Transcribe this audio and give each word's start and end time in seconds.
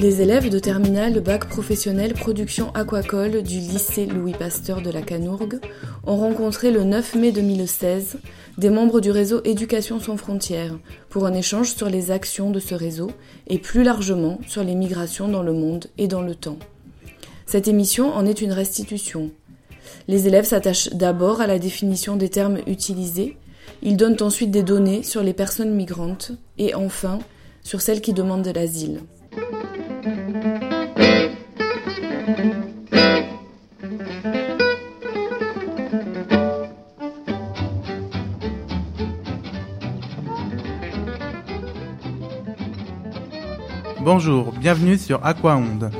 Les 0.00 0.22
élèves 0.22 0.48
de 0.48 0.60
terminale 0.60 1.20
bac 1.20 1.48
professionnel 1.48 2.14
production 2.14 2.70
aquacole 2.72 3.42
du 3.42 3.58
lycée 3.58 4.06
Louis 4.06 4.32
Pasteur 4.32 4.80
de 4.80 4.90
la 4.90 5.02
Canourgue 5.02 5.58
ont 6.06 6.16
rencontré 6.16 6.70
le 6.70 6.84
9 6.84 7.16
mai 7.16 7.32
2016 7.32 8.18
des 8.58 8.70
membres 8.70 9.00
du 9.00 9.10
réseau 9.10 9.40
Éducation 9.42 9.98
sans 9.98 10.16
frontières 10.16 10.78
pour 11.08 11.26
un 11.26 11.34
échange 11.34 11.74
sur 11.74 11.88
les 11.88 12.12
actions 12.12 12.52
de 12.52 12.60
ce 12.60 12.76
réseau 12.76 13.10
et 13.48 13.58
plus 13.58 13.82
largement 13.82 14.38
sur 14.46 14.62
les 14.62 14.76
migrations 14.76 15.26
dans 15.26 15.42
le 15.42 15.52
monde 15.52 15.86
et 15.98 16.06
dans 16.06 16.22
le 16.22 16.36
temps. 16.36 16.58
Cette 17.44 17.66
émission 17.66 18.14
en 18.14 18.24
est 18.24 18.40
une 18.40 18.52
restitution. 18.52 19.32
Les 20.06 20.26
élèves 20.26 20.44
s'attachent 20.44 20.90
d'abord 20.90 21.40
à 21.40 21.46
la 21.46 21.58
définition 21.58 22.16
des 22.16 22.28
termes 22.28 22.58
utilisés, 22.66 23.36
ils 23.82 23.96
donnent 23.96 24.20
ensuite 24.22 24.50
des 24.50 24.62
données 24.62 25.02
sur 25.02 25.22
les 25.22 25.34
personnes 25.34 25.74
migrantes 25.74 26.32
et 26.58 26.74
enfin 26.74 27.18
sur 27.62 27.80
celles 27.80 28.00
qui 28.00 28.12
demandent 28.12 28.42
de 28.42 28.50
l'asile. 28.50 29.00
Bonjour, 44.00 44.52
bienvenue 44.52 44.96
sur 44.96 45.24
Aquaonde. 45.24 45.90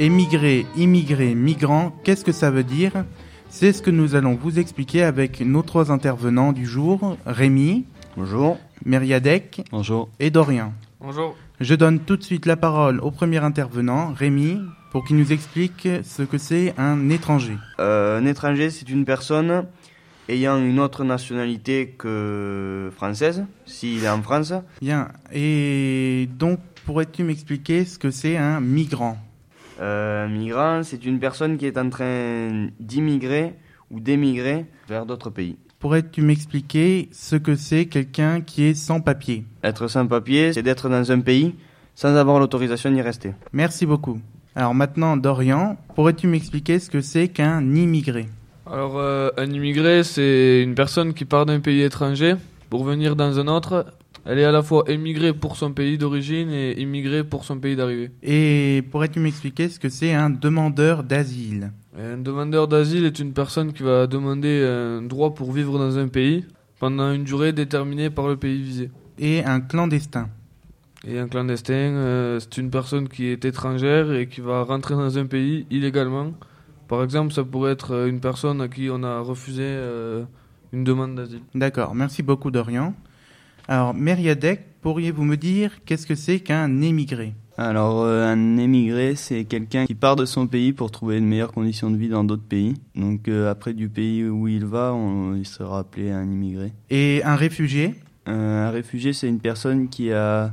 Émigrer, 0.00 0.64
immigrer, 0.78 1.34
migrant, 1.34 1.94
qu'est-ce 2.04 2.24
que 2.24 2.32
ça 2.32 2.50
veut 2.50 2.64
dire? 2.64 3.04
C'est 3.50 3.74
ce 3.74 3.82
que 3.82 3.90
nous 3.90 4.14
allons 4.14 4.34
vous 4.34 4.58
expliquer 4.58 5.02
avec 5.02 5.42
nos 5.42 5.60
trois 5.60 5.92
intervenants 5.92 6.54
du 6.54 6.64
jour, 6.64 7.18
Rémi. 7.26 7.84
Bonjour. 8.16 8.58
Mériadec. 8.86 9.60
Bonjour. 9.70 10.08
Et 10.18 10.30
Dorian. 10.30 10.72
Bonjour. 11.02 11.36
Je 11.60 11.74
donne 11.74 12.00
tout 12.00 12.16
de 12.16 12.22
suite 12.22 12.46
la 12.46 12.56
parole 12.56 12.98
au 13.00 13.10
premier 13.10 13.44
intervenant, 13.44 14.14
Rémi, 14.14 14.62
pour 14.90 15.04
qu'il 15.04 15.18
nous 15.18 15.34
explique 15.34 15.86
ce 16.02 16.22
que 16.22 16.38
c'est 16.38 16.72
un 16.78 17.10
étranger. 17.10 17.58
Euh, 17.78 18.18
un 18.18 18.24
étranger, 18.24 18.70
c'est 18.70 18.88
une 18.88 19.04
personne 19.04 19.66
ayant 20.30 20.56
une 20.56 20.80
autre 20.80 21.04
nationalité 21.04 21.94
que 21.98 22.90
française, 22.96 23.44
s'il 23.66 24.02
est 24.04 24.08
en 24.08 24.22
France. 24.22 24.54
Bien. 24.80 25.08
Et 25.30 26.26
donc, 26.38 26.58
pourrais-tu 26.86 27.22
m'expliquer 27.22 27.84
ce 27.84 27.98
que 27.98 28.10
c'est 28.10 28.38
un 28.38 28.60
migrant? 28.60 29.18
Euh, 29.80 30.26
Un 30.26 30.28
migrant, 30.28 30.82
c'est 30.82 31.04
une 31.04 31.18
personne 31.18 31.56
qui 31.56 31.66
est 31.66 31.78
en 31.78 31.88
train 31.90 32.68
d'immigrer 32.78 33.54
ou 33.90 34.00
d'émigrer 34.00 34.66
vers 34.88 35.06
d'autres 35.06 35.30
pays. 35.30 35.56
Pourrais-tu 35.78 36.22
m'expliquer 36.22 37.08
ce 37.12 37.36
que 37.36 37.56
c'est 37.56 37.86
quelqu'un 37.86 38.42
qui 38.42 38.64
est 38.64 38.74
sans 38.74 39.00
papier? 39.00 39.44
Être 39.64 39.88
sans 39.88 40.06
papier, 40.06 40.52
c'est 40.52 40.62
d'être 40.62 40.88
dans 40.88 41.10
un 41.10 41.20
pays 41.20 41.54
sans 41.94 42.14
avoir 42.16 42.38
l'autorisation 42.38 42.90
d'y 42.90 43.00
rester. 43.00 43.32
Merci 43.52 43.86
beaucoup. 43.86 44.18
Alors 44.54 44.74
maintenant, 44.74 45.16
Dorian, 45.16 45.76
pourrais-tu 45.94 46.26
m'expliquer 46.26 46.78
ce 46.78 46.90
que 46.90 47.00
c'est 47.00 47.28
qu'un 47.28 47.62
immigré? 47.74 48.26
Alors, 48.66 48.98
euh, 48.98 49.30
un 49.36 49.50
immigré, 49.50 50.04
c'est 50.04 50.62
une 50.62 50.74
personne 50.74 51.14
qui 51.14 51.24
part 51.24 51.46
d'un 51.46 51.60
pays 51.60 51.82
étranger 51.82 52.34
pour 52.68 52.84
venir 52.84 53.16
dans 53.16 53.38
un 53.38 53.48
autre 53.48 53.86
elle 54.24 54.38
est 54.38 54.44
à 54.44 54.52
la 54.52 54.62
fois 54.62 54.84
émigrée 54.88 55.32
pour 55.32 55.56
son 55.56 55.72
pays 55.72 55.96
d'origine 55.98 56.50
et 56.50 56.80
immigrée 56.80 57.24
pour 57.24 57.44
son 57.44 57.58
pays 57.58 57.76
d'arrivée. 57.76 58.10
Et 58.22 58.82
pourrais-tu 58.90 59.20
m'expliquer 59.20 59.68
ce 59.68 59.78
que 59.78 59.88
c'est 59.88 60.12
un 60.12 60.30
demandeur 60.30 61.04
d'asile? 61.04 61.72
Un 61.98 62.18
demandeur 62.18 62.68
d'asile 62.68 63.04
est 63.04 63.18
une 63.18 63.32
personne 63.32 63.72
qui 63.72 63.82
va 63.82 64.06
demander 64.06 64.62
un 64.64 65.02
droit 65.02 65.34
pour 65.34 65.52
vivre 65.52 65.78
dans 65.78 65.98
un 65.98 66.08
pays 66.08 66.44
pendant 66.78 67.12
une 67.12 67.24
durée 67.24 67.52
déterminée 67.52 68.10
par 68.10 68.28
le 68.28 68.36
pays 68.36 68.62
visé. 68.62 68.90
Et 69.18 69.44
un 69.44 69.60
clandestin? 69.60 70.28
Et 71.06 71.18
un 71.18 71.28
clandestin, 71.28 71.72
euh, 71.72 72.40
c'est 72.40 72.58
une 72.58 72.70
personne 72.70 73.08
qui 73.08 73.26
est 73.26 73.44
étrangère 73.44 74.12
et 74.12 74.28
qui 74.28 74.42
va 74.42 74.62
rentrer 74.64 74.94
dans 74.94 75.18
un 75.18 75.26
pays 75.26 75.66
illégalement. 75.70 76.32
Par 76.88 77.02
exemple, 77.02 77.32
ça 77.32 77.42
pourrait 77.42 77.72
être 77.72 78.06
une 78.06 78.20
personne 78.20 78.60
à 78.60 78.68
qui 78.68 78.88
on 78.90 79.02
a 79.02 79.20
refusé 79.20 79.62
euh, 79.64 80.24
une 80.72 80.84
demande 80.84 81.14
d'asile. 81.14 81.40
D'accord, 81.54 81.94
merci 81.94 82.22
beaucoup 82.22 82.50
Dorian. 82.50 82.94
Alors, 83.70 83.94
Mériadec, 83.94 84.62
pourriez-vous 84.80 85.22
me 85.22 85.36
dire 85.36 85.84
qu'est-ce 85.84 86.04
que 86.04 86.16
c'est 86.16 86.40
qu'un 86.40 86.80
émigré? 86.80 87.34
Alors, 87.56 88.02
euh, 88.02 88.26
un 88.26 88.56
émigré, 88.56 89.14
c'est 89.14 89.44
quelqu'un 89.44 89.86
qui 89.86 89.94
part 89.94 90.16
de 90.16 90.24
son 90.24 90.48
pays 90.48 90.72
pour 90.72 90.90
trouver 90.90 91.18
une 91.18 91.26
meilleure 91.26 91.52
condition 91.52 91.88
de 91.88 91.96
vie 91.96 92.08
dans 92.08 92.24
d'autres 92.24 92.42
pays. 92.42 92.74
Donc, 92.96 93.28
euh, 93.28 93.48
après 93.48 93.72
du 93.72 93.88
pays 93.88 94.24
où 94.24 94.48
il 94.48 94.64
va, 94.64 94.92
on, 94.92 95.36
il 95.36 95.46
sera 95.46 95.78
appelé 95.78 96.10
un 96.10 96.24
immigré. 96.24 96.72
Et 96.90 97.22
un 97.22 97.36
réfugié? 97.36 97.94
Euh, 98.26 98.66
Un 98.66 98.70
réfugié, 98.70 99.12
c'est 99.12 99.28
une 99.28 99.38
personne 99.38 99.88
qui 99.88 100.10
a 100.10 100.52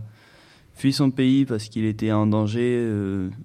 fui 0.76 0.94
son 0.94 1.10
pays 1.10 1.46
parce 1.46 1.70
qu'il 1.70 1.86
était 1.86 2.12
en 2.12 2.28
danger, 2.28 2.88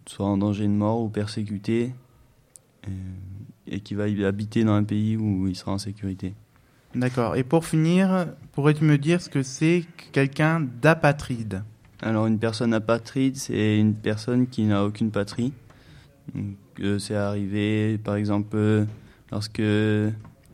soit 0.04 0.26
en 0.26 0.36
danger 0.36 0.64
de 0.64 0.72
mort 0.72 1.00
ou 1.00 1.08
persécuté, 1.08 1.94
et 3.66 3.80
qui 3.80 3.94
va 3.94 4.04
habiter 4.26 4.64
dans 4.64 4.74
un 4.74 4.84
pays 4.84 5.16
où 5.16 5.48
il 5.48 5.56
sera 5.56 5.72
en 5.72 5.78
sécurité. 5.78 6.34
D'accord. 6.94 7.36
Et 7.36 7.42
pour 7.42 7.64
finir, 7.64 8.26
pourrais-tu 8.52 8.84
me 8.84 8.98
dire 8.98 9.20
ce 9.20 9.28
que 9.28 9.42
c'est 9.42 9.84
quelqu'un 10.12 10.60
d'apatride? 10.60 11.62
Alors, 12.02 12.26
une 12.26 12.38
personne 12.38 12.74
apatride, 12.74 13.36
c'est 13.36 13.78
une 13.78 13.94
personne 13.94 14.46
qui 14.46 14.64
n'a 14.64 14.84
aucune 14.84 15.10
patrie. 15.10 15.52
Euh, 16.80 16.98
c'est 16.98 17.14
arrivé, 17.14 17.98
par 17.98 18.16
exemple, 18.16 18.56
euh, 18.56 18.84
lorsque 19.30 19.62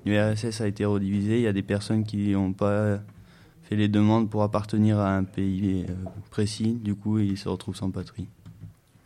l'URSS 0.05 0.61
a 0.61 0.67
été 0.67 0.85
redivisé, 0.85 1.37
il 1.37 1.43
y 1.43 1.47
a 1.47 1.53
des 1.53 1.63
personnes 1.63 2.05
qui 2.05 2.33
n'ont 2.33 2.53
pas 2.53 2.99
fait 3.63 3.77
les 3.77 3.89
demandes 3.89 4.31
pour 4.31 4.43
appartenir 4.43 4.99
à 4.99 5.17
un 5.17 5.25
pays 5.25 5.87
euh, 5.89 5.93
précis. 6.31 6.79
Du 6.83 6.95
coup, 6.95 7.19
ils 7.19 7.39
se 7.39 7.49
retrouvent 7.49 7.77
sans 7.77 7.91
patrie. 7.91 8.29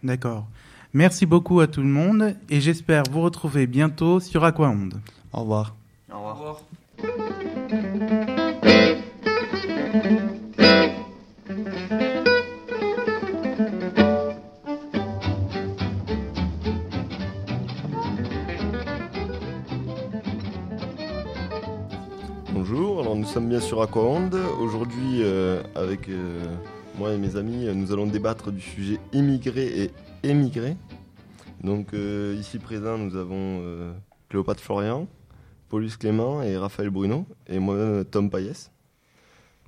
D'accord. 0.03 0.47
Merci 0.95 1.27
beaucoup 1.27 1.61
à 1.61 1.69
tout 1.69 1.81
le 1.81 1.89
monde 1.89 2.35
et 2.51 2.61
j'espère 2.61 3.05
vous 3.11 3.23
retrouver 3.23 3.67
bientôt 3.67 4.21
sur 4.21 4.45
Aquaonde. 4.45 5.01
Au 5.33 5.41
revoir. 5.41 5.75
Au 6.13 6.19
revoir. 6.19 6.37
Au 6.37 6.39
revoir. 6.39 6.63
Sommes 23.33 23.49
bien 23.49 23.61
sur 23.61 23.81
Aquaonde. 23.81 24.35
Aujourd'hui, 24.61 25.23
euh, 25.23 25.63
avec 25.75 26.11
euh, 26.11 26.45
moi 26.99 27.15
et 27.15 27.17
mes 27.17 27.37
amis, 27.37 27.65
nous 27.75 27.91
allons 27.91 28.07
débattre 28.07 28.53
du 28.53 28.61
sujet 28.61 28.99
immigré 29.15 29.85
et 29.85 29.91
émigré. 30.23 30.77
Donc 31.65 31.95
euh, 31.95 32.37
ici 32.39 32.59
présent, 32.59 32.99
nous 32.99 33.17
avons 33.17 33.95
Cléopâtre 34.29 34.63
Florian, 34.63 35.09
Paulus 35.71 35.97
Clément 35.97 36.43
et 36.43 36.59
Raphaël 36.59 36.91
Bruno, 36.91 37.25
et 37.49 37.59
moi, 37.59 38.05
Tom 38.05 38.29
Payès. 38.29 38.71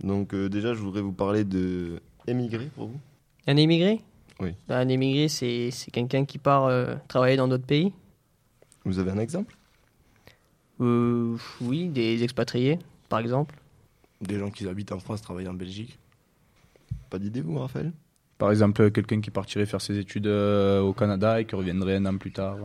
Donc 0.03 0.35
déjà, 0.35 0.75
je 0.75 0.81
voudrais 0.81 1.01
vous 1.01 1.15
parler 1.15 1.45
de 1.45 2.03
émigré 2.27 2.69
pour 2.77 2.89
vous. 2.89 3.01
Un 3.47 3.57
émigré? 3.57 4.03
Oui. 4.41 4.51
Un 4.69 4.89
émigré, 4.89 5.29
c'est 5.29 5.71
quelqu'un 5.91 6.27
qui 6.27 6.37
part 6.37 6.71
travailler 7.09 7.39
dans 7.39 7.49
d'autres 7.49 7.65
pays. 7.65 7.95
Vous 8.85 8.99
avez 8.99 9.11
un 9.11 9.19
exemple? 9.19 9.57
Euh, 10.83 11.39
Oui, 11.63 11.89
des 11.89 12.25
expatriés, 12.25 12.79
par 13.15 13.21
exemple. 13.21 13.55
Des 14.21 14.41
gens 14.41 14.51
qui 14.51 14.67
habitent 14.67 14.91
en 14.91 14.99
France, 14.99 15.23
travaillent 15.23 15.47
en 15.47 15.55
Belgique. 15.55 15.97
Pas 17.11 17.21
d'idée, 17.21 17.43
vous, 17.43 17.57
Raphaël? 17.59 17.93
Par 18.39 18.51
exemple, 18.51 18.91
quelqu'un 18.91 19.21
qui 19.21 19.31
partirait 19.31 19.67
faire 19.67 19.81
ses 19.81 19.97
études 19.99 20.27
euh, 20.27 20.81
au 20.81 20.93
Canada 20.93 21.41
et 21.41 21.45
qui 21.45 21.55
reviendrait 21.55 21.95
un 21.95 22.07
an 22.07 22.17
plus 22.19 22.33
tard. 22.33 22.57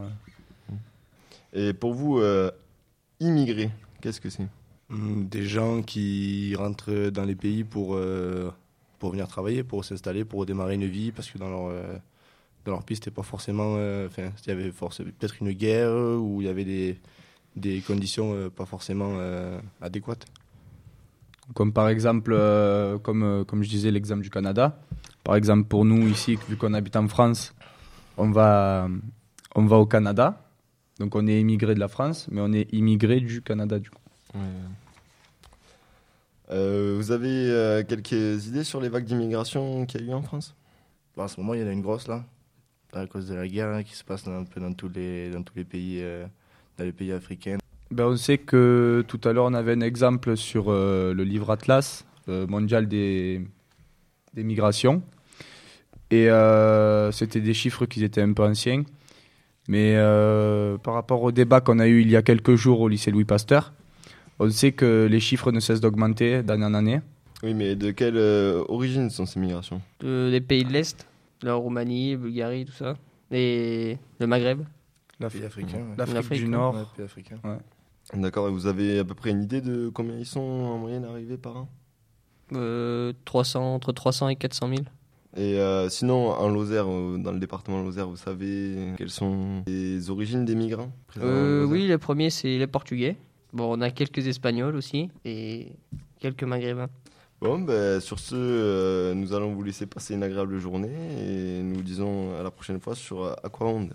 Et 1.54 1.74
pour 1.74 1.94
vous, 1.94 2.18
euh, 2.18 2.50
immigrer, 3.20 3.70
qu'est-ce 4.02 4.20
que 4.20 4.32
c'est? 4.32 4.48
Hmm, 4.90 5.26
Des 5.28 5.44
gens 5.46 5.84
qui 5.84 6.56
rentrent 6.56 7.12
dans 7.12 7.26
les 7.26 7.36
pays 7.36 7.64
pour, 7.64 7.94
euh, 7.94 8.50
pour 8.98 9.12
venir 9.12 9.28
travailler, 9.28 9.62
pour 9.64 9.86
s'installer, 9.86 10.26
pour 10.26 10.48
démarrer 10.48 10.74
une 10.74 10.88
vie, 10.88 11.12
parce 11.12 11.30
que 11.30 11.38
dans 11.38 11.50
leur, 11.52 11.68
euh, 11.68 11.96
dans 12.66 12.72
leur 12.72 12.84
pays, 12.84 12.96
c'était 12.96 13.12
pas 13.12 13.22
forcément. 13.22 13.76
euh, 13.78 14.08
Enfin, 14.08 14.32
il 14.46 14.50
y 14.50 14.52
avait 14.52 14.72
forcément 14.72 15.12
peut-être 15.20 15.36
une 15.42 15.52
guerre 15.52 15.94
ou 16.20 16.42
il 16.42 16.48
y 16.48 16.50
avait 16.50 16.66
des, 16.66 16.98
des 17.56 17.82
conditions 17.82 18.34
euh, 18.34 18.50
pas 18.50 18.66
forcément 18.66 19.12
euh, 19.18 19.60
adéquates. 19.80 20.26
Comme 21.54 21.74
par 21.74 21.90
exemple, 21.90 22.32
euh, 22.34 22.98
comme, 23.00 23.24
euh, 23.24 23.44
comme 23.44 23.64
je 23.64 23.70
disais, 23.70 23.92
l'exemple 23.92 24.22
du 24.22 24.30
Canada. 24.30 24.80
Par 25.24 25.36
exemple, 25.36 25.68
pour 25.68 25.86
nous 25.86 26.08
ici, 26.08 26.38
vu 26.48 26.56
qu'on 26.58 26.74
habite 26.74 26.96
en 26.96 27.08
France, 27.08 27.54
on 28.18 28.32
va, 28.32 28.88
on 29.56 29.66
va 29.66 29.78
au 29.78 29.86
Canada. 29.86 30.44
Donc 31.00 31.16
on 31.16 31.26
est 31.28 31.40
immigré 31.40 31.74
de 31.76 31.80
la 31.80 31.88
France, 31.88 32.28
mais 32.30 32.42
on 32.42 32.52
est 32.52 32.72
immigré 32.74 33.22
du 33.22 33.42
Canada 33.42 33.80
du 33.80 33.90
coup. 33.90 34.00
Euh, 36.52 36.96
vous 36.98 37.12
avez 37.12 37.30
euh, 37.30 37.84
quelques 37.84 38.48
idées 38.48 38.64
sur 38.64 38.82
les 38.82 38.90
vagues 38.90 39.06
d'immigration 39.06 39.86
qu'il 39.86 40.02
y 40.02 40.04
a 40.04 40.08
eu 40.08 40.14
en 40.14 40.22
France? 40.22 40.56
Bah, 41.16 41.24
en 41.24 41.28
ce 41.28 41.40
moment, 41.40 41.54
il 41.54 41.62
y 41.62 41.64
en 41.64 41.68
a 41.68 41.72
une 41.72 41.82
grosse 41.82 42.08
là, 42.08 42.26
à 42.94 43.06
cause 43.06 43.28
de 43.28 43.36
la 43.36 43.48
guerre 43.48 43.70
hein, 43.70 43.84
qui 43.84 43.96
se 43.96 44.04
passe 44.04 44.24
dans, 44.24 44.40
un 44.40 44.44
peu 44.44 44.60
dans 44.60 44.74
tous 44.74 44.90
les, 44.90 45.30
dans 45.30 45.44
tous 45.44 45.56
les 45.56 45.64
pays, 45.64 46.00
euh, 46.02 46.26
dans 46.78 46.86
les 46.86 46.92
pays 46.92 47.12
africains. 47.12 47.58
Ben, 47.92 48.06
On 48.06 48.16
sait 48.18 48.38
que 48.38 49.04
tout 49.08 49.20
à 49.24 49.34
l'heure, 49.34 49.46
on 49.46 49.54
avait 49.54 49.74
un 49.74 49.82
exemple 49.82 50.38
sur 50.38 50.66
euh, 50.70 51.14
le 51.14 51.24
livre 51.24 51.52
Atlas 51.52 52.06
euh, 52.28 52.46
mondial 52.48 52.88
des, 52.88 53.42
des 54.34 54.44
migrations. 54.44 55.02
Et 56.12 56.30
euh, 56.30 57.12
c'était 57.12 57.42
des 57.42 57.54
chiffres 57.54 57.86
qui 57.86 58.04
étaient 58.04 58.22
un 58.22 58.34
peu 58.34 58.44
anciens. 58.44 58.84
Mais 59.68 59.94
euh, 59.98 60.78
par 60.80 60.96
rapport 60.96 61.22
au 61.22 61.32
débat 61.32 61.62
qu'on 61.62 61.78
a 61.80 61.88
eu 61.88 62.02
il 62.02 62.10
y 62.10 62.16
a 62.16 62.24
quelques 62.24 62.56
jours 62.56 62.82
au 62.82 62.88
lycée 62.88 63.12
Louis 63.12 63.26
Pasteur, 63.26 63.74
on 64.40 64.50
sait 64.50 64.72
que 64.72 65.08
les 65.10 65.20
chiffres 65.20 65.52
ne 65.52 65.60
cessent 65.60 65.82
d'augmenter 65.82 66.42
d'année 66.42 66.66
en 66.66 66.74
année. 66.74 67.02
Oui, 67.44 67.54
mais 67.54 67.76
de 67.76 67.92
quelle 67.92 68.18
euh, 68.18 68.64
origine 68.68 69.10
sont 69.12 69.26
ces 69.28 69.40
migrations? 69.40 69.82
De- 70.00 70.30
des 70.32 70.42
pays 70.42 70.64
de 70.66 70.72
l'Est, 70.74 71.08
la 71.44 71.54
Roumanie, 71.54 72.16
Bulgarie, 72.16 72.66
tout 72.66 72.72
ça. 72.74 72.98
Et 73.32 73.98
le 74.20 74.26
Maghreb. 74.26 74.60
Ouais. 74.60 74.66
L'Afrique 75.20 75.44
L'Afrique, 75.98 76.40
du. 76.40 76.48
Nord. 76.48 76.76
Ouais. 76.98 77.58
D'accord, 78.14 78.50
vous 78.52 78.66
avez 78.68 79.00
à 79.00 79.04
peu 79.06 79.14
près 79.14 79.30
une 79.30 79.44
idée 79.44 79.62
de 79.62 79.90
combien 79.90 80.18
ils 80.18 80.26
sont 80.26 80.40
en 80.40 80.78
moyenne 80.78 81.06
arrivés 81.06 81.38
par 81.38 81.58
an 81.58 81.70
Euh, 82.54 83.14
300, 83.26 83.76
entre 83.76 83.92
300 83.92 84.30
et 84.30 84.36
400 84.36 84.68
000. 84.70 84.82
Et 85.38 85.60
euh, 85.60 85.90
sinon, 85.90 86.32
en 86.32 86.50
Lozère, 86.50 86.86
euh, 86.90 87.18
dans 87.20 87.32
le 87.32 87.40
département 87.40 87.80
de 87.82 87.86
Lozère, 87.86 88.08
vous 88.08 88.16
savez 88.18 88.94
quelles 88.98 89.12
sont 89.12 89.62
les 89.68 90.10
origines 90.10 90.44
des 90.44 90.56
migrants 90.56 90.92
Euh, 91.22 91.66
oui, 91.66 91.88
le 91.88 92.00
premier, 92.00 92.32
c'est 92.32 92.58
les 92.58 92.66
Portugais. 92.68 93.16
Bon, 93.54 93.78
on 93.78 93.82
a 93.82 93.92
quelques 93.92 94.26
Espagnols 94.26 94.76
aussi. 94.76 95.10
Et 95.26 95.68
quelques 96.20 96.44
Maghrébins. 96.44 96.90
Bon, 97.42 97.60
ben, 97.60 98.00
sur 98.02 98.18
ce, 98.20 98.36
euh, 98.36 99.14
nous 99.14 99.34
allons 99.34 99.54
vous 99.54 99.64
laisser 99.64 99.86
passer 99.86 100.16
une 100.16 100.24
agréable 100.24 100.58
journée 100.58 100.90
et 100.90 101.62
nous 101.64 101.82
disons 101.84 102.36
à 102.38 102.44
la 102.44 102.50
prochaine 102.52 102.80
fois 102.82 102.96
sur 102.96 103.24
Aquaonde. 103.44 103.94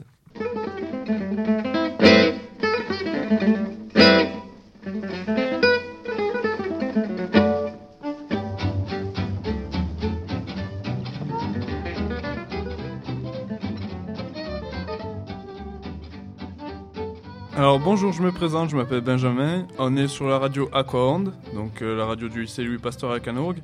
Alors 17.75 17.85
bonjour, 17.87 18.13
je 18.13 18.23
me 18.23 18.31
présente, 18.31 18.71
je 18.71 18.77
m'appelle 18.77 19.01
Benjamin. 19.01 19.67
On 19.81 19.97
est 19.97 20.07
sur 20.07 20.29
la 20.29 20.39
radio 20.39 20.69
Aquaonde, 20.73 21.33
donc 21.57 21.83
euh, 21.83 21.97
la 21.97 22.07
radio 22.07 22.29
du 22.29 22.43
lycée 22.43 22.63
Louis 22.63 22.79
Pasteur 22.79 23.11
à 23.11 23.19
Canourgues. 23.19 23.59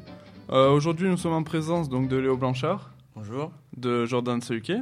Euh, 0.51 0.73
Aujourd'hui, 0.73 1.09
nous 1.09 1.17
sommes 1.17 1.35
en 1.35 1.45
présence 1.45 1.89
donc 1.89 2.09
de 2.09 2.17
Léo 2.17 2.37
Blanchard, 2.37 2.91
Bonjour. 3.15 3.53
de 3.77 4.07
Jordan 4.07 4.41
Sehuquet, 4.41 4.81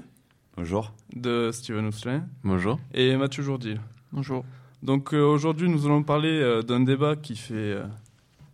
Bonjour. 0.57 0.95
de 1.15 1.51
Steven 1.53 1.85
Housselin 1.85 2.25
Bonjour. 2.43 2.81
et 2.95 3.15
Mathieu 3.19 3.43
Jourdil. 3.43 3.83
Bonjour. 4.13 4.47
Donc 4.83 5.13
euh, 5.13 5.23
aujourd'hui, 5.27 5.69
nous 5.69 5.85
allons 5.85 6.03
parler 6.03 6.31
euh, 6.41 6.63
d'un 6.63 6.81
débat 6.81 7.15
qui 7.15 7.37
fait 7.37 7.53
euh, 7.55 7.85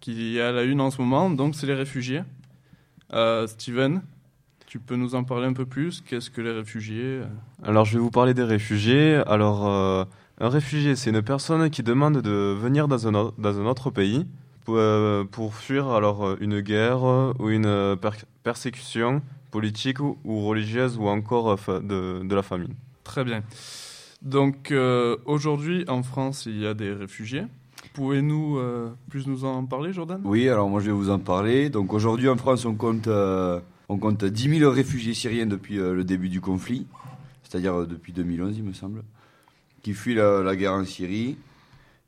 qui 0.00 0.38
est 0.38 0.40
à 0.40 0.50
la 0.50 0.64
une 0.64 0.80
en 0.80 0.90
ce 0.90 1.00
moment. 1.00 1.30
Donc 1.30 1.54
c'est 1.54 1.68
les 1.68 1.74
réfugiés. 1.74 2.22
Euh, 3.12 3.46
Steven, 3.46 4.02
tu 4.66 4.80
peux 4.80 4.96
nous 4.96 5.14
en 5.14 5.22
parler 5.22 5.46
un 5.46 5.52
peu 5.52 5.66
plus? 5.66 6.00
Qu'est-ce 6.00 6.30
que 6.32 6.40
les 6.40 6.50
réfugiés 6.50 7.20
Alors, 7.62 7.84
je 7.84 7.92
vais 7.96 8.00
vous 8.00 8.10
parler 8.10 8.34
des 8.34 8.42
réfugiés. 8.42 9.22
Alors, 9.28 9.68
euh, 9.68 10.04
un 10.40 10.48
réfugié, 10.48 10.96
c'est 10.96 11.10
une 11.10 11.22
personne 11.22 11.70
qui 11.70 11.82
demande 11.82 12.20
de 12.20 12.56
venir 12.58 12.88
dans 12.88 13.06
un, 13.08 13.12
dans 13.12 13.60
un 13.60 13.66
autre 13.66 13.90
pays 13.90 14.26
pour, 14.64 14.76
euh, 14.78 15.24
pour 15.24 15.54
fuir 15.54 15.88
alors 15.88 16.26
euh, 16.26 16.36
une 16.40 16.60
guerre 16.60 17.02
ou 17.38 17.50
une 17.50 17.66
euh, 17.66 17.96
per- 17.96 18.10
persécution 18.42 19.22
politique 19.50 20.00
ou, 20.00 20.16
ou 20.24 20.44
religieuse 20.44 20.98
ou 20.98 21.06
encore 21.06 21.56
euh, 21.68 21.80
de, 21.80 22.26
de 22.26 22.34
la 22.34 22.42
famine. 22.42 22.74
Très 23.04 23.24
bien. 23.24 23.42
Donc 24.22 24.70
euh, 24.70 25.16
aujourd'hui 25.26 25.84
en 25.88 26.02
France, 26.02 26.46
il 26.46 26.58
y 26.60 26.66
a 26.66 26.74
des 26.74 26.92
réfugiés. 26.92 27.44
Pouvez-nous 27.92 28.58
euh, 28.58 28.88
plus 29.10 29.26
nous 29.26 29.44
en 29.44 29.64
parler, 29.66 29.92
Jordan? 29.92 30.20
Oui, 30.24 30.48
alors 30.48 30.68
moi 30.68 30.80
je 30.80 30.86
vais 30.86 30.92
vous 30.92 31.10
en 31.10 31.18
parler. 31.18 31.68
Donc 31.70 31.92
aujourd'hui 31.92 32.28
en 32.28 32.36
France, 32.36 32.64
on 32.64 32.74
compte, 32.74 33.06
euh, 33.06 33.60
on 33.88 33.98
compte 33.98 34.24
10 34.24 34.58
000 34.58 34.70
réfugiés 34.72 35.14
syriens 35.14 35.46
depuis 35.46 35.78
euh, 35.78 35.94
le 35.94 36.02
début 36.02 36.28
du 36.30 36.40
conflit, 36.40 36.86
c'est-à-dire 37.44 37.80
euh, 37.80 37.86
depuis 37.86 38.12
2011, 38.12 38.56
il 38.56 38.64
me 38.64 38.72
semble, 38.72 39.02
qui 39.84 39.92
fuient 39.92 40.14
la, 40.14 40.42
la 40.42 40.56
guerre 40.56 40.72
en 40.72 40.84
Syrie. 40.84 41.36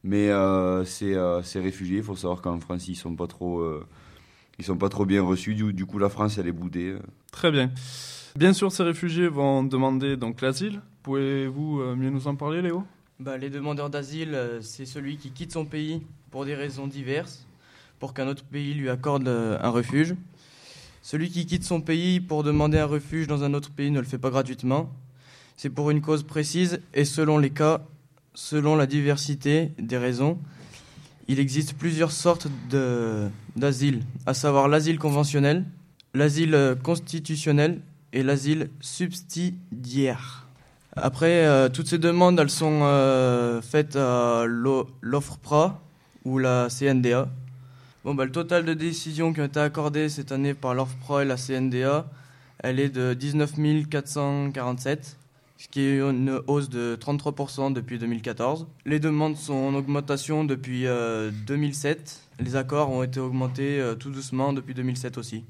Mais 0.02 0.30
euh, 0.30 0.84
ces, 0.84 1.14
euh, 1.14 1.42
ces 1.42 1.60
réfugiés, 1.60 1.98
il 1.98 2.02
faut 2.02 2.16
savoir 2.16 2.40
qu'en 2.40 2.58
France, 2.58 2.88
ils 2.88 2.96
sont 2.96 3.14
pas 3.14 3.26
trop, 3.26 3.60
euh, 3.60 3.86
ils 4.58 4.64
sont 4.64 4.76
pas 4.78 4.88
trop 4.88 5.04
bien 5.04 5.22
reçus. 5.22 5.54
Du, 5.54 5.72
du 5.72 5.84
coup, 5.84 5.98
la 5.98 6.08
France, 6.08 6.38
elle 6.38 6.48
est 6.48 6.52
boudée. 6.52 6.96
Très 7.30 7.52
bien. 7.52 7.70
Bien 8.34 8.52
sûr, 8.52 8.72
ces 8.72 8.82
réfugiés 8.82 9.28
vont 9.28 9.62
demander 9.62 10.16
donc 10.16 10.40
l'asile. 10.40 10.80
Pouvez-vous 11.02 11.82
mieux 11.96 12.10
nous 12.10 12.26
en 12.28 12.34
parler, 12.34 12.62
Léo? 12.62 12.84
Bah, 13.20 13.36
les 13.36 13.50
demandeurs 13.50 13.90
d'asile, 13.90 14.38
c'est 14.60 14.86
celui 14.86 15.16
qui 15.16 15.30
quitte 15.30 15.52
son 15.52 15.64
pays 15.64 16.02
pour 16.30 16.44
des 16.44 16.54
raisons 16.54 16.86
diverses, 16.86 17.46
pour 17.98 18.14
qu'un 18.14 18.28
autre 18.28 18.44
pays 18.44 18.74
lui 18.74 18.88
accorde 18.90 19.28
un 19.28 19.70
refuge. 19.70 20.14
Celui 21.02 21.30
qui 21.30 21.46
quitte 21.46 21.64
son 21.64 21.80
pays 21.80 22.20
pour 22.20 22.42
demander 22.42 22.78
un 22.78 22.86
refuge 22.86 23.26
dans 23.26 23.42
un 23.42 23.54
autre 23.54 23.70
pays 23.70 23.90
ne 23.90 24.00
le 24.00 24.06
fait 24.06 24.18
pas 24.18 24.30
gratuitement. 24.30 24.92
C'est 25.56 25.70
pour 25.70 25.90
une 25.90 26.00
cause 26.02 26.22
précise 26.22 26.80
et 26.94 27.04
selon 27.04 27.38
les 27.38 27.50
cas, 27.50 27.80
selon 28.34 28.76
la 28.76 28.86
diversité 28.86 29.72
des 29.78 29.96
raisons. 29.98 30.38
Il 31.28 31.40
existe 31.40 31.74
plusieurs 31.74 32.12
sortes 32.12 32.46
d'asile, 33.56 34.02
à 34.26 34.34
savoir 34.34 34.68
l'asile 34.68 34.98
conventionnel, 34.98 35.64
l'asile 36.14 36.54
euh, 36.54 36.74
constitutionnel 36.76 37.80
et 38.12 38.22
l'asile 38.22 38.70
subsidiaire. 38.80 40.46
Après, 40.94 41.44
euh, 41.46 41.68
toutes 41.68 41.88
ces 41.88 41.98
demandes, 41.98 42.38
elles 42.38 42.48
sont 42.50 42.80
euh, 42.84 43.60
faites 43.60 43.96
à 43.96 44.44
l'o- 44.46 44.86
l'OFPRA 45.00 45.80
ou 46.24 46.38
la 46.38 46.68
CNDA. 46.70 47.28
Bon, 48.04 48.14
bah, 48.14 48.24
le 48.24 48.30
total 48.32 48.64
de 48.64 48.72
décisions 48.72 49.32
qui 49.32 49.40
ont 49.40 49.44
été 49.46 49.58
accordées 49.60 50.08
cette 50.08 50.30
année 50.32 50.54
par 50.54 50.74
l'OFPRA 50.74 51.22
et 51.22 51.26
la 51.26 51.36
CNDA, 51.36 52.06
elle 52.60 52.78
est 52.78 52.88
de 52.88 53.14
19 53.14 53.54
447, 53.90 55.16
ce 55.58 55.68
qui 55.68 55.80
est 55.80 55.98
une 55.98 56.40
hausse 56.46 56.68
de 56.68 56.96
33% 57.00 57.72
depuis 57.72 57.98
2014. 57.98 58.66
Les 58.84 59.00
demandes 59.00 59.36
sont 59.36 59.54
en 59.54 59.74
augmentation 59.74 60.44
depuis 60.44 60.86
euh, 60.86 61.30
2007. 61.46 62.22
Les 62.40 62.56
accords 62.56 62.90
ont 62.90 63.02
été 63.02 63.20
augmentés 63.20 63.80
euh, 63.80 63.94
tout 63.94 64.10
doucement 64.10 64.52
depuis 64.52 64.74
2007 64.74 65.18
aussi. 65.18 65.44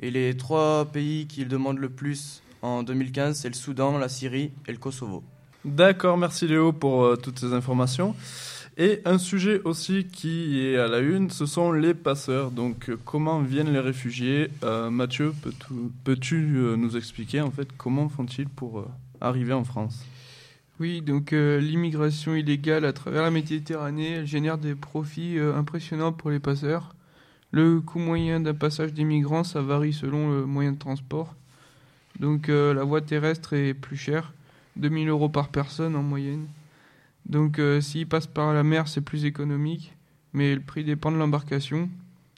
Et 0.00 0.10
les 0.10 0.36
trois 0.36 0.86
pays 0.86 1.26
qui 1.26 1.44
demandent 1.44 1.78
le 1.78 1.90
plus 1.90 2.42
en 2.62 2.82
2015, 2.82 3.38
c'est 3.38 3.48
le 3.48 3.54
Soudan, 3.54 3.98
la 3.98 4.08
Syrie 4.08 4.50
et 4.66 4.72
le 4.72 4.78
Kosovo. 4.78 5.22
D'accord, 5.64 6.18
merci 6.18 6.48
Léo 6.48 6.72
pour 6.72 7.04
euh, 7.04 7.16
toutes 7.16 7.38
ces 7.38 7.52
informations. 7.52 8.14
Et 8.78 9.02
un 9.04 9.18
sujet 9.18 9.60
aussi 9.64 10.06
qui 10.06 10.60
est 10.60 10.78
à 10.78 10.88
la 10.88 11.00
une, 11.00 11.30
ce 11.30 11.44
sont 11.44 11.72
les 11.72 11.92
passeurs. 11.92 12.50
Donc, 12.50 12.88
euh, 12.88 12.96
comment 13.04 13.40
viennent 13.40 13.72
les 13.72 13.80
réfugiés? 13.80 14.48
Euh, 14.62 14.88
Mathieu, 14.88 15.34
peux-tu 16.04 16.56
euh, 16.56 16.76
nous 16.76 16.96
expliquer 16.96 17.42
en 17.42 17.50
fait 17.50 17.68
comment 17.76 18.08
font-ils 18.08 18.48
pour 18.48 18.86
arriver 19.22 19.52
en 19.52 19.64
France 19.64 20.04
Oui, 20.80 21.00
donc 21.00 21.32
euh, 21.32 21.60
l'immigration 21.60 22.34
illégale 22.34 22.84
à 22.84 22.92
travers 22.92 23.22
la 23.22 23.30
Méditerranée 23.30 24.26
génère 24.26 24.58
des 24.58 24.74
profits 24.74 25.38
euh, 25.38 25.56
impressionnants 25.56 26.12
pour 26.12 26.30
les 26.30 26.40
passeurs. 26.40 26.94
Le 27.50 27.80
coût 27.80 27.98
moyen 27.98 28.40
d'un 28.40 28.54
passage 28.54 28.92
des 28.92 29.04
migrants, 29.04 29.44
ça 29.44 29.62
varie 29.62 29.92
selon 29.92 30.30
le 30.30 30.46
moyen 30.46 30.72
de 30.72 30.78
transport. 30.78 31.34
Donc 32.18 32.48
euh, 32.48 32.74
la 32.74 32.84
voie 32.84 33.00
terrestre 33.00 33.52
est 33.52 33.74
plus 33.74 33.96
chère, 33.96 34.32
2000 34.76 35.08
euros 35.08 35.28
par 35.28 35.48
personne 35.48 35.96
en 35.96 36.02
moyenne. 36.02 36.46
Donc 37.26 37.60
s'ils 37.80 38.08
passent 38.08 38.26
par 38.26 38.52
la 38.52 38.64
mer, 38.64 38.88
c'est 38.88 39.00
plus 39.00 39.24
économique, 39.26 39.94
mais 40.32 40.56
le 40.56 40.60
prix 40.60 40.82
dépend 40.82 41.12
de 41.12 41.16
l'embarcation. 41.16 41.88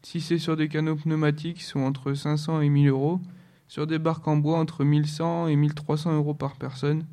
Si 0.02 0.20
c'est 0.20 0.36
sur 0.36 0.58
des 0.58 0.68
canaux 0.68 0.96
pneumatiques, 0.96 1.60
ils 1.60 1.64
sont 1.64 1.80
entre 1.80 2.12
500 2.12 2.60
et 2.60 2.68
1000 2.68 2.88
euros. 2.90 3.20
Sur 3.68 3.86
des 3.86 3.98
barques 3.98 4.26
en 4.28 4.36
bois, 4.36 4.58
entre 4.58 4.84
1100 4.84 5.48
et 5.48 5.56
1300 5.56 6.14
euros 6.14 6.34
par 6.34 6.56
personne. 6.56 7.06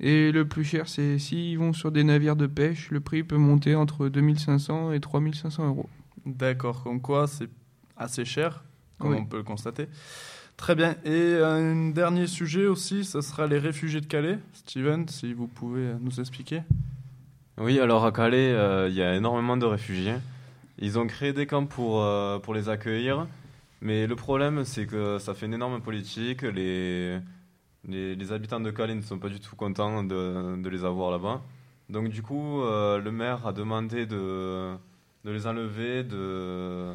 Et 0.00 0.32
le 0.32 0.46
plus 0.46 0.64
cher, 0.64 0.88
c'est 0.88 1.18
s'ils 1.18 1.58
vont 1.58 1.72
sur 1.72 1.92
des 1.92 2.04
navires 2.04 2.36
de 2.36 2.46
pêche, 2.46 2.90
le 2.90 3.00
prix 3.00 3.22
peut 3.22 3.36
monter 3.36 3.74
entre 3.74 4.08
2500 4.08 4.92
et 4.92 5.00
3500 5.00 5.66
euros. 5.68 5.88
D'accord, 6.26 6.82
comme 6.82 7.00
quoi 7.00 7.26
c'est 7.26 7.48
assez 7.96 8.24
cher, 8.24 8.64
comme 8.98 9.12
Oui. 9.12 9.18
on 9.20 9.24
peut 9.26 9.36
le 9.38 9.42
constater. 9.44 9.86
Très 10.56 10.74
bien. 10.74 10.96
Et 11.04 11.36
un 11.42 11.90
dernier 11.90 12.26
sujet 12.26 12.66
aussi, 12.66 13.04
ce 13.04 13.20
sera 13.20 13.46
les 13.46 13.58
réfugiés 13.58 14.00
de 14.00 14.06
Calais. 14.06 14.38
Steven, 14.52 15.08
si 15.08 15.32
vous 15.32 15.46
pouvez 15.46 15.92
nous 16.00 16.20
expliquer. 16.20 16.62
Oui, 17.58 17.80
alors 17.80 18.04
à 18.04 18.12
Calais, 18.12 18.52
euh, 18.52 18.88
il 18.88 18.94
y 18.94 19.02
a 19.02 19.14
énormément 19.14 19.56
de 19.56 19.66
réfugiés. 19.66 20.14
Ils 20.78 20.98
ont 20.98 21.06
créé 21.06 21.32
des 21.32 21.46
camps 21.46 21.66
pour, 21.66 22.02
euh, 22.02 22.38
pour 22.38 22.54
les 22.54 22.68
accueillir, 22.68 23.26
mais 23.82 24.06
le 24.06 24.16
problème, 24.16 24.64
c'est 24.64 24.86
que 24.86 25.18
ça 25.18 25.34
fait 25.34 25.46
une 25.46 25.54
énorme 25.54 25.82
politique. 25.82 26.42
Les, 26.42 27.18
les, 27.86 28.14
les 28.14 28.32
habitants 28.32 28.60
de 28.60 28.70
Calais 28.70 28.94
ne 28.94 29.02
sont 29.02 29.18
pas 29.18 29.28
du 29.28 29.40
tout 29.40 29.56
contents 29.56 30.02
de, 30.04 30.56
de 30.56 30.68
les 30.70 30.84
avoir 30.84 31.10
là-bas. 31.10 31.42
Donc 31.90 32.08
du 32.08 32.22
coup, 32.22 32.62
euh, 32.62 32.98
le 32.98 33.10
maire 33.10 33.46
a 33.46 33.52
demandé 33.52 34.06
de, 34.06 34.72
de 35.24 35.30
les 35.30 35.46
enlever, 35.46 36.04
de, 36.04 36.92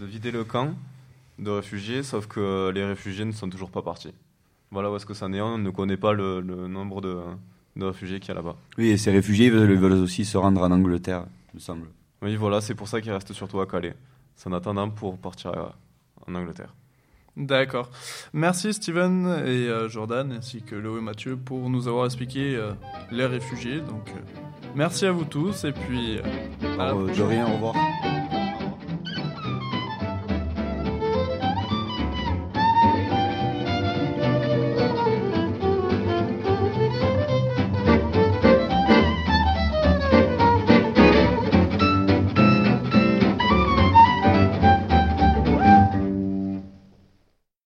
de 0.00 0.06
vider 0.06 0.32
le 0.32 0.44
camp 0.44 0.74
de 1.38 1.50
réfugiés, 1.50 2.02
sauf 2.02 2.26
que 2.26 2.70
les 2.74 2.84
réfugiés 2.84 3.24
ne 3.24 3.32
sont 3.32 3.48
toujours 3.48 3.70
pas 3.70 3.82
partis. 3.82 4.12
Voilà 4.70 4.90
où 4.90 4.96
est-ce 4.96 5.06
que 5.06 5.14
ça 5.14 5.26
en 5.26 5.32
est. 5.32 5.40
On 5.40 5.58
ne 5.58 5.70
connaît 5.70 5.96
pas 5.96 6.12
le, 6.12 6.40
le 6.40 6.66
nombre 6.66 7.00
de, 7.00 7.20
de 7.76 7.84
réfugiés 7.84 8.18
qu'il 8.18 8.30
y 8.30 8.32
a 8.32 8.34
là-bas. 8.34 8.56
Oui, 8.76 8.88
et 8.88 8.96
ces 8.96 9.12
réfugiés 9.12 9.46
ils 9.46 9.52
veulent, 9.52 9.70
ils 9.70 9.78
veulent 9.78 9.92
aussi 9.92 10.24
se 10.24 10.36
rendre 10.36 10.62
en 10.62 10.70
Angleterre, 10.70 11.26
il 11.52 11.56
me 11.56 11.60
semble. 11.60 11.86
Oui, 12.22 12.34
voilà, 12.34 12.60
c'est 12.60 12.74
pour 12.74 12.88
ça 12.88 13.00
qu'ils 13.00 13.12
restent 13.12 13.32
surtout 13.34 13.60
à 13.60 13.66
Calais. 13.66 13.94
C'est 14.34 14.48
en 14.48 14.52
attendant 14.52 14.90
pour 14.90 15.16
partir 15.18 15.52
euh, 15.52 15.68
en 16.28 16.34
Angleterre. 16.34 16.74
D'accord. 17.36 17.90
Merci 18.32 18.72
Steven 18.74 19.26
et 19.46 19.68
euh, 19.68 19.88
Jordan, 19.88 20.32
ainsi 20.32 20.60
que 20.62 20.74
Léo 20.74 20.98
et 20.98 21.00
Mathieu 21.00 21.36
pour 21.36 21.70
nous 21.70 21.86
avoir 21.86 22.06
expliqué 22.06 22.56
euh, 22.56 22.72
les 23.12 23.26
réfugiés. 23.26 23.80
Donc, 23.80 24.08
euh, 24.08 24.20
merci 24.74 25.06
à 25.06 25.12
vous 25.12 25.24
tous 25.24 25.64
et 25.64 25.72
puis. 25.72 26.18
euh, 26.18 26.78
Alors, 26.80 27.04
de 27.04 27.22
rien, 27.22 27.46
au 27.46 27.52
revoir. 27.54 27.74